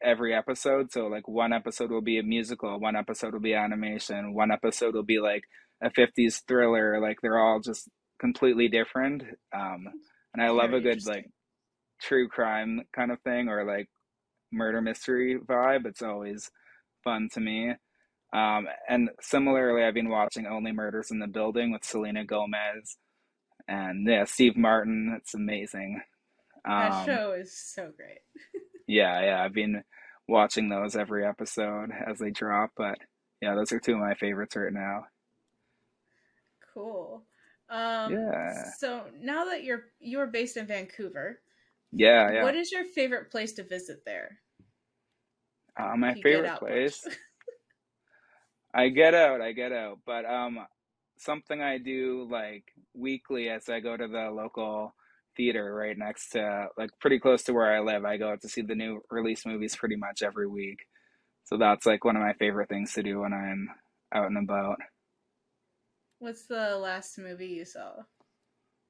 every 0.04 0.34
episode. 0.34 0.92
So 0.92 1.08
like 1.08 1.28
one 1.28 1.54
episode 1.54 1.92
will 1.92 2.02
be 2.02 2.20
a 2.20 2.24
musical, 2.24 2.80
one 2.80 2.96
episode 2.98 3.34
will 3.34 3.40
be 3.40 3.54
animation, 3.54 4.34
one 4.34 4.52
episode 4.52 4.96
will 4.96 5.04
be 5.04 5.20
like 5.20 5.44
a 5.82 5.90
50s 5.90 6.42
thriller. 6.48 7.00
Like 7.00 7.20
they're 7.22 7.40
all 7.40 7.62
just 7.62 7.90
completely 8.20 8.68
different. 8.68 9.24
Um, 9.54 9.86
and 10.34 10.44
I 10.44 10.50
love 10.50 10.74
a 10.74 10.82
good 10.82 11.06
like 11.06 11.30
true 12.02 12.28
crime 12.28 12.82
kind 12.94 13.12
of 13.12 13.22
thing 13.22 13.48
or 13.48 13.64
like 13.64 13.88
murder 14.52 14.82
mystery 14.82 15.40
vibe. 15.40 15.86
It's 15.86 16.02
always 16.02 16.52
fun 17.04 17.30
to 17.34 17.40
me. 17.40 17.74
Um, 18.36 18.68
and 18.90 19.10
similarly, 19.22 19.84
I've 19.84 19.94
been 19.94 20.10
watching 20.10 20.46
Only 20.46 20.74
Murders 20.74 21.10
in 21.10 21.20
the 21.20 21.28
Building 21.28 21.72
with 21.72 21.86
Selena 21.86 22.26
Gomez 22.26 22.98
and 23.66 24.06
yeah, 24.06 24.26
Steve 24.26 24.58
Martin. 24.58 25.16
It's 25.18 25.34
amazing. 25.34 26.02
Um, 26.66 26.80
that 26.80 27.06
show 27.06 27.32
is 27.32 27.58
so 27.58 27.92
great. 27.96 28.20
yeah, 28.88 29.24
yeah, 29.24 29.42
I've 29.42 29.54
been 29.54 29.84
watching 30.28 30.68
those 30.68 30.98
every 30.98 31.26
episode 31.26 31.92
as 32.06 32.20
they 32.20 32.30
drop, 32.30 32.72
but 32.76 32.98
yeah, 33.42 33.56
those 33.56 33.72
are 33.72 33.80
two 33.80 33.94
of 33.94 34.00
my 34.00 34.16
favorites 34.16 34.58
right 34.58 34.74
now. 34.74 35.06
Cool. 36.74 37.24
Um, 37.70 38.12
yeah. 38.12 38.64
So 38.80 39.04
now 39.22 39.46
that 39.46 39.64
you're 39.64 39.86
you're 40.02 40.28
based 40.28 40.58
in 40.58 40.68
Vancouver, 40.68 41.40
yeah, 41.94 42.32
yeah. 42.34 42.44
What 42.44 42.56
is 42.56 42.70
your 42.70 42.84
favorite 42.84 43.32
place 43.32 43.54
to 43.54 43.64
visit 43.64 44.04
there? 44.06 44.40
Uh, 45.80 45.96
my 45.96 46.16
favorite 46.16 46.60
place. 46.60 47.08
I 48.76 48.90
get 48.90 49.14
out, 49.14 49.40
I 49.40 49.54
get 49.54 49.72
out, 49.72 50.00
but 50.06 50.26
um, 50.26 50.60
something 51.18 51.62
I 51.62 51.78
do 51.78 52.28
like 52.30 52.66
weekly 52.94 53.48
as 53.48 53.70
I 53.70 53.80
go 53.80 53.96
to 53.96 54.08
the 54.08 54.30
local 54.30 54.94
theater 55.38 55.74
right 55.74 55.98
next 55.98 56.30
to 56.32 56.68
like 56.78 56.90
pretty 57.00 57.20
close 57.20 57.44
to 57.44 57.54
where 57.54 57.74
I 57.74 57.80
live. 57.80 58.04
I 58.04 58.18
go 58.18 58.32
out 58.32 58.42
to 58.42 58.50
see 58.50 58.62
the 58.62 58.76
new 58.76 59.02
release 59.10 59.46
movies 59.46 59.78
pretty 59.78 59.96
much 59.96 60.22
every 60.22 60.48
week. 60.48 60.80
So 61.46 61.58
that's 61.58 61.86
like 61.86 62.04
one 62.04 62.18
of 62.18 62.22
my 62.22 62.34
favorite 62.34 62.68
things 62.68 62.92
to 62.94 63.04
do 63.04 63.22
when 63.22 63.32
I'm 63.32 63.70
out 64.14 64.28
and 64.28 64.38
about. 64.38 64.80
What's 66.20 66.46
the 66.46 66.78
last 66.78 67.18
movie 67.18 67.48
you 67.48 67.66
saw? 67.66 67.92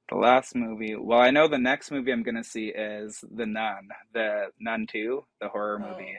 The 0.08 0.16
last 0.16 0.56
movie. 0.56 0.96
Well, 0.96 1.20
I 1.20 1.30
know 1.30 1.46
the 1.46 1.58
next 1.58 1.92
movie 1.92 2.12
I'm 2.12 2.22
gonna 2.24 2.44
see 2.44 2.68
is 2.68 3.22
The 3.30 3.46
Nun, 3.46 3.88
the 4.12 4.46
Nun 4.58 4.86
Two, 4.90 5.24
the 5.40 5.48
horror 5.48 5.80
oh. 5.84 5.90
movie, 5.90 6.16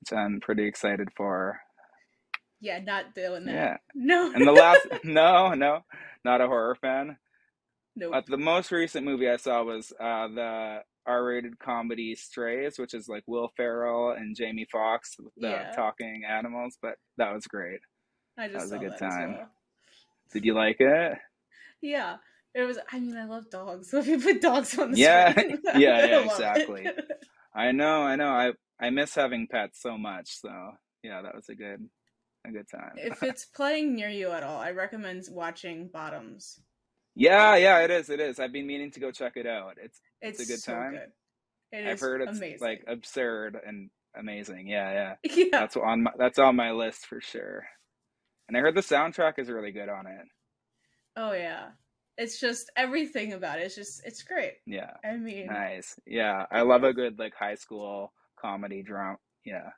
which 0.00 0.16
I'm 0.16 0.40
pretty 0.40 0.66
excited 0.66 1.08
for. 1.16 1.58
Yeah, 2.64 2.78
not 2.78 3.14
doing 3.14 3.44
that. 3.44 3.52
Yeah. 3.52 3.76
No. 3.94 4.32
and 4.32 4.46
the 4.46 4.52
last, 4.52 4.86
no, 5.04 5.52
no, 5.52 5.80
not 6.24 6.40
a 6.40 6.46
horror 6.46 6.74
fan. 6.80 7.18
No. 7.94 8.10
Nope. 8.10 8.14
Uh, 8.14 8.22
the 8.26 8.38
most 8.38 8.72
recent 8.72 9.04
movie 9.04 9.28
I 9.28 9.36
saw 9.36 9.62
was 9.62 9.92
uh, 10.00 10.28
the 10.28 10.78
R-rated 11.06 11.58
comedy 11.58 12.14
Strays, 12.14 12.78
which 12.78 12.94
is 12.94 13.06
like 13.06 13.22
Will 13.26 13.52
Ferrell 13.54 14.12
and 14.12 14.34
Jamie 14.34 14.66
Foxx 14.72 15.14
with 15.18 15.34
the 15.36 15.50
yeah. 15.50 15.72
talking 15.72 16.22
animals. 16.26 16.78
But 16.80 16.96
that 17.18 17.34
was 17.34 17.46
great. 17.46 17.80
I 18.38 18.48
just 18.48 18.54
that 18.54 18.62
was 18.62 18.72
a 18.72 18.78
good 18.78 18.98
time. 18.98 19.34
Well. 19.34 19.50
Did 20.32 20.46
you 20.46 20.54
like 20.54 20.76
it? 20.80 21.18
Yeah, 21.82 22.16
it 22.54 22.62
was. 22.62 22.78
I 22.90 22.98
mean, 22.98 23.16
I 23.16 23.26
love 23.26 23.50
dogs. 23.50 23.90
So 23.90 23.98
if 24.00 24.06
you 24.06 24.18
put 24.18 24.40
dogs 24.40 24.76
on 24.78 24.92
the 24.92 24.98
yeah, 24.98 25.32
screen, 25.32 25.58
yeah, 25.76 26.06
yeah, 26.06 26.24
exactly. 26.24 26.88
I 27.54 27.72
know, 27.72 28.02
I 28.02 28.16
know. 28.16 28.30
I 28.30 28.52
I 28.80 28.88
miss 28.88 29.14
having 29.14 29.48
pets 29.48 29.82
so 29.82 29.98
much. 29.98 30.40
So 30.40 30.50
yeah, 31.02 31.20
that 31.22 31.34
was 31.34 31.48
a 31.50 31.54
good 31.54 31.88
a 32.44 32.50
good 32.50 32.68
time. 32.68 32.92
if 32.96 33.22
it's 33.22 33.44
playing 33.44 33.94
near 33.94 34.08
you 34.08 34.30
at 34.30 34.42
all, 34.42 34.60
I 34.60 34.70
recommend 34.70 35.24
watching 35.30 35.88
Bottoms. 35.92 36.60
Yeah, 37.14 37.56
yeah, 37.56 37.80
it 37.80 37.90
is. 37.90 38.10
It 38.10 38.20
is. 38.20 38.40
I've 38.40 38.52
been 38.52 38.66
meaning 38.66 38.90
to 38.92 39.00
go 39.00 39.10
check 39.10 39.36
it 39.36 39.46
out. 39.46 39.76
It's 39.82 40.00
it's, 40.20 40.40
it's 40.40 40.48
a 40.48 40.52
good 40.52 40.60
so 40.60 40.72
time. 40.72 40.92
Good. 40.92 41.78
It 41.78 41.86
I've 41.86 42.00
heard 42.00 42.22
it's 42.22 42.38
amazing. 42.38 42.58
like 42.60 42.84
absurd 42.86 43.56
and 43.66 43.90
amazing. 44.16 44.68
Yeah, 44.68 45.14
yeah. 45.24 45.30
Yeah. 45.34 45.44
That's 45.52 45.76
on 45.76 46.04
my 46.04 46.10
that's 46.18 46.38
on 46.38 46.56
my 46.56 46.72
list 46.72 47.06
for 47.06 47.20
sure. 47.20 47.64
And 48.48 48.56
I 48.56 48.60
heard 48.60 48.74
the 48.74 48.80
soundtrack 48.80 49.38
is 49.38 49.48
really 49.48 49.72
good 49.72 49.88
on 49.88 50.06
it. 50.06 50.26
Oh 51.16 51.32
yeah. 51.32 51.66
It's 52.16 52.38
just 52.38 52.70
everything 52.76 53.32
about 53.32 53.58
it. 53.58 53.62
It's 53.62 53.74
just 53.74 54.02
it's 54.04 54.22
great. 54.22 54.54
Yeah. 54.66 54.92
I 55.04 55.16
mean 55.16 55.46
Nice. 55.46 55.98
Yeah. 56.06 56.46
I 56.50 56.62
love 56.62 56.84
a 56.84 56.92
good 56.92 57.18
like 57.18 57.34
high 57.34 57.56
school 57.56 58.12
comedy 58.40 58.82
drama. 58.82 59.18
Yeah. 59.44 59.70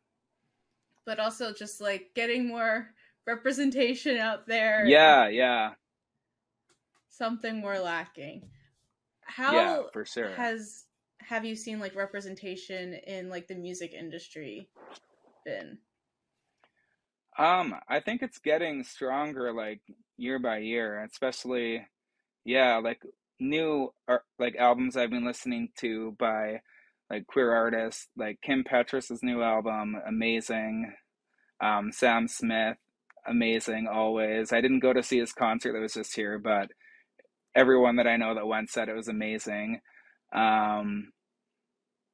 But 1.07 1.19
also 1.19 1.53
just 1.53 1.81
like 1.81 2.11
getting 2.15 2.47
more 2.47 2.89
representation 3.27 4.19
out 4.19 4.47
there. 4.47 4.85
Yeah, 4.87 5.29
yeah. 5.29 5.73
Something 7.09 7.63
we're 7.63 7.81
lacking. 7.81 8.43
How 9.23 9.55
yeah, 9.55 9.83
for 9.93 10.05
sure. 10.05 10.31
has 10.31 10.85
have 11.19 11.45
you 11.45 11.57
seen 11.57 11.81
like 11.81 11.97
representation 11.97 12.95
in 13.07 13.29
like 13.29 13.49
the 13.49 13.55
music 13.55 13.93
industry 13.93 14.69
been? 15.45 15.79
Um, 17.39 17.75
I 17.89 18.01
think 18.01 18.23
it's 18.23 18.39
getting 18.39 18.85
stronger 18.85 19.53
like 19.53 19.81
year 20.17 20.39
by 20.39 20.59
year, 20.59 21.03
especially 21.05 21.87
yeah, 22.45 22.77
like 22.77 23.03
new 23.41 23.93
art, 24.09 24.23
like 24.39 24.57
albums 24.57 24.97
I've 24.97 25.11
been 25.11 25.27
listening 25.27 25.71
to 25.79 26.15
by 26.19 26.63
like 27.11 27.27
queer 27.27 27.53
artists, 27.53 28.09
like 28.17 28.41
Kim 28.43 28.65
Petras' 28.65 29.23
new 29.23 29.43
album, 29.43 29.97
amazing. 30.07 30.93
Um, 31.61 31.91
Sam 31.93 32.29
Smith, 32.29 32.77
amazing 33.27 33.89
always. 33.93 34.53
I 34.53 34.61
didn't 34.61 34.81
go 34.81 34.93
to 34.93 35.03
see 35.03 35.19
his 35.19 35.33
concert 35.33 35.73
that 35.73 35.81
was 35.81 35.95
just 35.95 36.15
here, 36.15 36.39
but 36.39 36.69
everyone 37.55 37.97
that 37.97 38.07
I 38.07 38.17
know 38.17 38.35
that 38.35 38.47
went 38.47 38.71
said 38.71 38.89
it 38.89 38.97
was 38.97 39.09
amazing. 39.09 39.81
Um, 40.35 41.13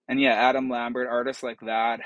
and 0.08 0.20
yeah, 0.20 0.34
Adam 0.34 0.68
Lambert, 0.68 1.08
artists 1.08 1.42
like 1.42 1.61
that 1.62 2.00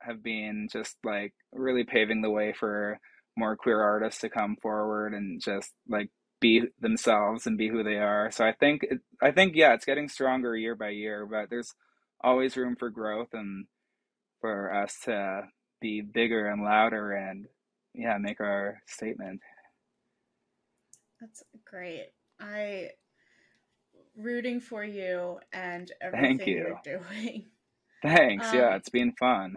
have 0.00 0.22
been 0.22 0.68
just 0.72 0.96
like 1.04 1.34
really 1.52 1.84
paving 1.84 2.22
the 2.22 2.30
way 2.30 2.54
for 2.58 2.98
more 3.36 3.56
queer 3.56 3.80
artists 3.80 4.20
to 4.20 4.28
come 4.28 4.56
forward 4.62 5.12
and 5.12 5.40
just 5.40 5.72
like 5.88 6.10
be 6.40 6.62
themselves 6.80 7.46
and 7.46 7.58
be 7.58 7.68
who 7.68 7.82
they 7.82 7.96
are. 7.96 8.30
So 8.30 8.44
I 8.44 8.52
think 8.52 8.84
it, 8.84 9.00
I 9.20 9.32
think 9.32 9.54
yeah, 9.54 9.74
it's 9.74 9.84
getting 9.84 10.08
stronger 10.08 10.56
year 10.56 10.74
by 10.74 10.90
year, 10.90 11.26
but 11.26 11.50
there's 11.50 11.74
always 12.22 12.56
room 12.56 12.76
for 12.76 12.90
growth 12.90 13.28
and 13.32 13.66
for 14.40 14.72
us 14.72 14.96
to 15.04 15.42
be 15.80 16.00
bigger 16.00 16.48
and 16.48 16.62
louder 16.62 17.12
and 17.12 17.46
yeah, 17.94 18.16
make 18.18 18.40
our 18.40 18.80
statement. 18.86 19.40
That's 21.20 21.42
great. 21.64 22.06
I 22.40 22.90
rooting 24.16 24.60
for 24.60 24.84
you 24.84 25.38
and 25.52 25.90
everything 26.00 26.38
Thank 26.38 26.48
you. 26.48 26.78
you're 26.84 27.00
doing. 27.00 27.46
Thanks. 28.02 28.48
Um, 28.48 28.56
yeah, 28.56 28.76
it's 28.76 28.88
been 28.88 29.12
fun. 29.12 29.56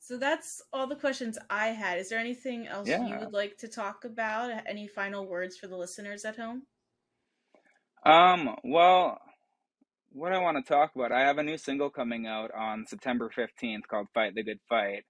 So 0.00 0.16
that's 0.16 0.60
all 0.72 0.88
the 0.88 0.96
questions 0.96 1.38
I 1.48 1.68
had. 1.68 1.98
Is 1.98 2.08
there 2.08 2.18
anything 2.18 2.66
else 2.66 2.88
yeah. 2.88 3.06
you 3.06 3.16
would 3.18 3.32
like 3.32 3.56
to 3.58 3.68
talk 3.68 4.04
about? 4.04 4.50
Any 4.66 4.88
final 4.88 5.26
words 5.26 5.56
for 5.56 5.68
the 5.68 5.76
listeners 5.76 6.24
at 6.24 6.36
home? 6.36 6.62
Um, 8.04 8.56
well, 8.64 9.20
what 10.12 10.32
I 10.32 10.38
want 10.38 10.56
to 10.56 10.72
talk 10.72 10.92
about, 10.94 11.12
I 11.12 11.20
have 11.20 11.38
a 11.38 11.42
new 11.42 11.56
single 11.56 11.90
coming 11.90 12.26
out 12.26 12.50
on 12.52 12.86
September 12.86 13.30
15th 13.36 13.86
called 13.88 14.08
Fight 14.12 14.34
the 14.34 14.42
Good 14.42 14.60
Fight 14.68 15.04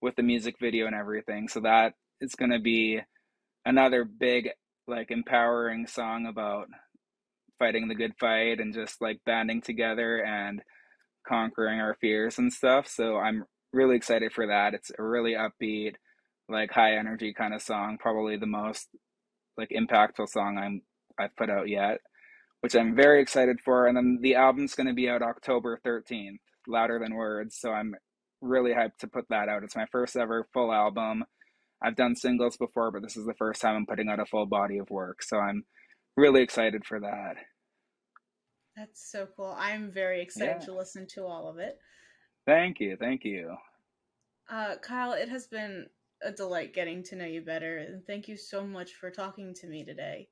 with 0.00 0.16
the 0.16 0.22
music 0.22 0.56
video 0.60 0.86
and 0.86 0.94
everything. 0.94 1.48
So 1.48 1.60
that 1.60 1.94
is 2.20 2.34
going 2.34 2.52
to 2.52 2.58
be 2.58 3.00
another 3.64 4.04
big 4.04 4.50
like 4.86 5.10
empowering 5.10 5.86
song 5.86 6.26
about 6.26 6.66
fighting 7.58 7.88
the 7.88 7.94
good 7.94 8.12
fight 8.18 8.60
and 8.60 8.72
just 8.72 9.02
like 9.02 9.20
banding 9.26 9.60
together 9.60 10.24
and 10.24 10.62
conquering 11.26 11.80
our 11.80 11.96
fears 12.00 12.38
and 12.38 12.52
stuff. 12.52 12.88
So 12.88 13.16
I'm 13.18 13.44
really 13.72 13.96
excited 13.96 14.32
for 14.32 14.46
that. 14.46 14.72
It's 14.72 14.90
a 14.98 15.02
really 15.02 15.34
upbeat, 15.34 15.94
like 16.48 16.70
high 16.70 16.96
energy 16.96 17.34
kind 17.34 17.52
of 17.52 17.60
song, 17.60 17.98
probably 18.00 18.36
the 18.38 18.46
most 18.46 18.88
like 19.58 19.70
impactful 19.70 20.28
song 20.28 20.56
I'm 20.56 20.82
I've 21.20 21.34
put 21.36 21.50
out 21.50 21.68
yet, 21.68 21.98
which 22.60 22.74
I'm 22.74 22.94
very 22.94 23.20
excited 23.22 23.60
for. 23.64 23.86
And 23.86 23.96
then 23.96 24.18
the 24.20 24.34
album's 24.34 24.74
going 24.74 24.86
to 24.86 24.94
be 24.94 25.08
out 25.08 25.22
October 25.22 25.80
13th, 25.84 26.38
Louder 26.66 26.98
Than 26.98 27.14
Words. 27.14 27.56
So 27.58 27.70
I'm 27.70 27.94
really 28.40 28.72
hyped 28.72 28.98
to 29.00 29.08
put 29.08 29.28
that 29.30 29.48
out. 29.48 29.64
It's 29.64 29.76
my 29.76 29.86
first 29.90 30.16
ever 30.16 30.48
full 30.52 30.72
album. 30.72 31.24
I've 31.82 31.96
done 31.96 32.16
singles 32.16 32.56
before, 32.56 32.90
but 32.90 33.02
this 33.02 33.16
is 33.16 33.26
the 33.26 33.34
first 33.34 33.60
time 33.60 33.76
I'm 33.76 33.86
putting 33.86 34.08
out 34.08 34.20
a 34.20 34.26
full 34.26 34.46
body 34.46 34.78
of 34.78 34.90
work. 34.90 35.22
So 35.22 35.38
I'm 35.38 35.64
really 36.16 36.42
excited 36.42 36.84
for 36.84 37.00
that. 37.00 37.36
That's 38.76 39.10
so 39.10 39.28
cool. 39.36 39.56
I'm 39.58 39.90
very 39.90 40.20
excited 40.20 40.58
yeah. 40.60 40.66
to 40.66 40.74
listen 40.74 41.06
to 41.14 41.24
all 41.24 41.48
of 41.48 41.58
it. 41.58 41.78
Thank 42.46 42.80
you. 42.80 42.96
Thank 42.98 43.24
you. 43.24 43.56
Uh, 44.50 44.76
Kyle, 44.82 45.12
it 45.12 45.28
has 45.28 45.46
been 45.46 45.86
a 46.22 46.32
delight 46.32 46.74
getting 46.74 47.02
to 47.04 47.16
know 47.16 47.24
you 47.24 47.42
better. 47.42 47.78
And 47.78 48.04
thank 48.06 48.28
you 48.28 48.36
so 48.36 48.66
much 48.66 48.94
for 48.94 49.10
talking 49.10 49.54
to 49.54 49.66
me 49.66 49.84
today. 49.84 50.28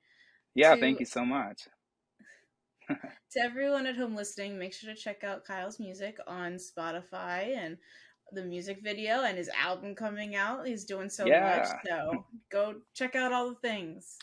Yeah, 0.55 0.75
to, 0.75 0.81
thank 0.81 1.01
you 1.01 1.07
so 1.07 1.25
much. 1.25 1.63
to 3.33 3.41
everyone 3.41 3.87
at 3.87 3.97
home 3.97 4.15
listening, 4.15 4.59
make 4.59 4.73
sure 4.73 4.93
to 4.93 5.01
check 5.01 5.25
out 5.25 5.45
Kyle's 5.45 5.81
music 5.81 6.19
on 6.27 6.55
Spotify 6.55 7.57
and 7.57 7.77
the 8.33 8.43
music 8.43 8.81
video 8.83 9.23
and 9.23 9.37
his 9.37 9.51
album 9.61 9.95
coming 9.95 10.37
out. 10.37 10.67
He's 10.67 10.85
doing 10.85 11.09
so 11.09 11.27
yeah. 11.27 11.59
much. 11.59 11.69
So 11.87 12.25
go 12.51 12.75
check 12.95 13.15
out 13.17 13.33
all 13.33 13.51
the 13.51 13.57
things. 13.57 14.17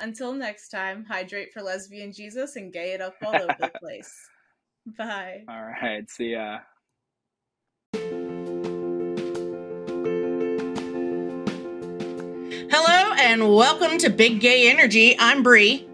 Until 0.00 0.32
next 0.32 0.68
time, 0.70 1.04
hydrate 1.04 1.52
for 1.52 1.62
lesbian 1.62 2.12
Jesus 2.12 2.56
and 2.56 2.72
gay 2.72 2.92
it 2.92 3.00
up 3.00 3.14
all 3.24 3.34
over 3.34 3.56
the 3.60 3.70
place. 3.80 4.12
Bye. 4.98 5.44
All 5.48 5.62
right. 5.62 6.08
See 6.10 6.32
ya. 6.32 6.58
Hello 12.70 13.14
and 13.18 13.54
welcome 13.54 13.98
to 13.98 14.10
Big 14.10 14.40
Gay 14.40 14.68
Energy. 14.68 15.16
I'm 15.18 15.44
Bree. 15.44 15.86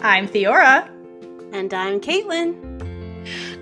I'm 0.00 0.26
Theora. 0.26 0.88
And 1.52 1.74
I'm 1.74 2.00
Caitlin. 2.00 2.56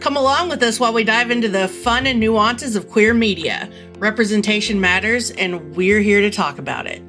Come 0.01 0.17
along 0.17 0.49
with 0.49 0.63
us 0.63 0.79
while 0.79 0.93
we 0.93 1.03
dive 1.03 1.33
into 1.33 1.49
the 1.49 1.67
fun 1.67 2.07
and 2.07 2.21
nuances 2.21 2.77
of 2.77 2.89
queer 2.89 3.13
media. 3.13 3.69
Representation 3.99 4.81
matters, 4.81 5.33
and 5.33 5.75
we're 5.75 6.01
here 6.01 6.21
to 6.21 6.31
talk 6.31 6.59
about 6.59 6.87
it. 6.87 7.03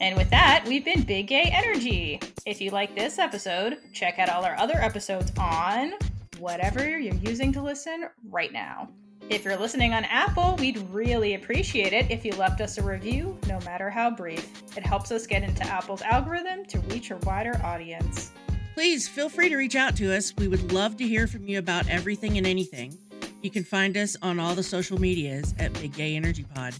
And 0.00 0.16
with 0.16 0.30
that, 0.30 0.64
we've 0.66 0.84
been 0.84 1.02
Big 1.02 1.28
Gay 1.28 1.48
Energy. 1.52 2.20
If 2.44 2.60
you 2.60 2.72
like 2.72 2.96
this 2.96 3.20
episode, 3.20 3.78
check 3.92 4.18
out 4.18 4.28
all 4.28 4.44
our 4.44 4.56
other 4.58 4.76
episodes 4.76 5.30
on 5.38 5.92
whatever 6.38 6.86
you're 6.86 6.98
using 6.98 7.52
to 7.52 7.62
listen 7.62 8.08
right 8.24 8.52
now. 8.52 8.88
If 9.28 9.44
you're 9.44 9.56
listening 9.56 9.92
on 9.92 10.04
Apple, 10.04 10.54
we'd 10.60 10.78
really 10.90 11.34
appreciate 11.34 11.92
it 11.92 12.08
if 12.12 12.24
you 12.24 12.32
left 12.36 12.60
us 12.60 12.78
a 12.78 12.82
review, 12.82 13.36
no 13.48 13.58
matter 13.64 13.90
how 13.90 14.08
brief. 14.08 14.48
It 14.76 14.86
helps 14.86 15.10
us 15.10 15.26
get 15.26 15.42
into 15.42 15.64
Apple's 15.64 16.02
algorithm 16.02 16.64
to 16.66 16.78
reach 16.80 17.10
a 17.10 17.16
wider 17.16 17.60
audience. 17.64 18.30
Please 18.74 19.08
feel 19.08 19.28
free 19.28 19.48
to 19.48 19.56
reach 19.56 19.74
out 19.74 19.96
to 19.96 20.14
us. 20.14 20.32
We 20.38 20.46
would 20.46 20.70
love 20.70 20.96
to 20.98 21.08
hear 21.08 21.26
from 21.26 21.48
you 21.48 21.58
about 21.58 21.88
everything 21.88 22.38
and 22.38 22.46
anything. 22.46 22.96
You 23.42 23.50
can 23.50 23.64
find 23.64 23.96
us 23.96 24.16
on 24.22 24.38
all 24.38 24.54
the 24.54 24.62
social 24.62 25.00
medias 25.00 25.54
at 25.58 25.72
Big 25.72 25.94
Gay 25.94 26.14
Energy 26.14 26.44
Pod 26.54 26.74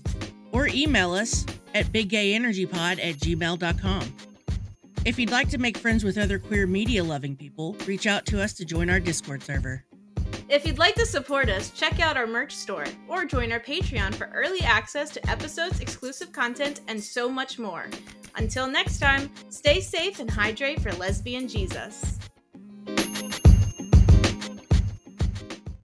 or 0.53 0.69
email 0.69 1.15
us 1.15 1.47
at 1.75 1.87
biggayenergypod 1.87 3.03
at 3.03 3.17
gmail.com. 3.17 4.15
If 5.05 5.19
you'd 5.19 5.31
like 5.31 5.49
to 5.49 5.59
make 5.59 5.79
friends 5.79 6.05
with 6.05 6.17
other 6.17 6.39
queer 6.39 6.67
media 6.67 7.03
loving 7.03 7.35
people, 7.35 7.77
reach 7.87 8.07
out 8.07 8.25
to 8.27 8.41
us 8.41 8.53
to 8.55 8.65
join 8.65 8.89
our 8.89 9.01
Discord 9.01 9.43
server. 9.43 9.86
If 10.49 10.65
you'd 10.65 10.79
like 10.79 10.95
to 10.95 11.05
support 11.05 11.49
us, 11.49 11.71
check 11.71 11.99
out 11.99 12.17
our 12.17 12.27
merch 12.27 12.55
store 12.55 12.87
or 13.09 13.25
join 13.25 13.51
our 13.51 13.59
Patreon 13.59 14.15
for 14.15 14.31
early 14.33 14.61
access 14.61 15.11
to 15.11 15.31
episodes, 15.31 15.81
exclusive 15.81 16.31
content, 16.31 16.83
and 16.87 17.03
so 17.03 17.29
much 17.29 17.59
more. 17.59 17.87
Until 18.37 18.69
next 18.69 19.01
time, 19.01 19.29
stay 19.51 19.81
safe 19.81 20.21
and 20.21 20.31
hydrate 20.31 20.81
for 20.81 20.93
lesbian 20.93 21.49
Jesus. 21.49 22.17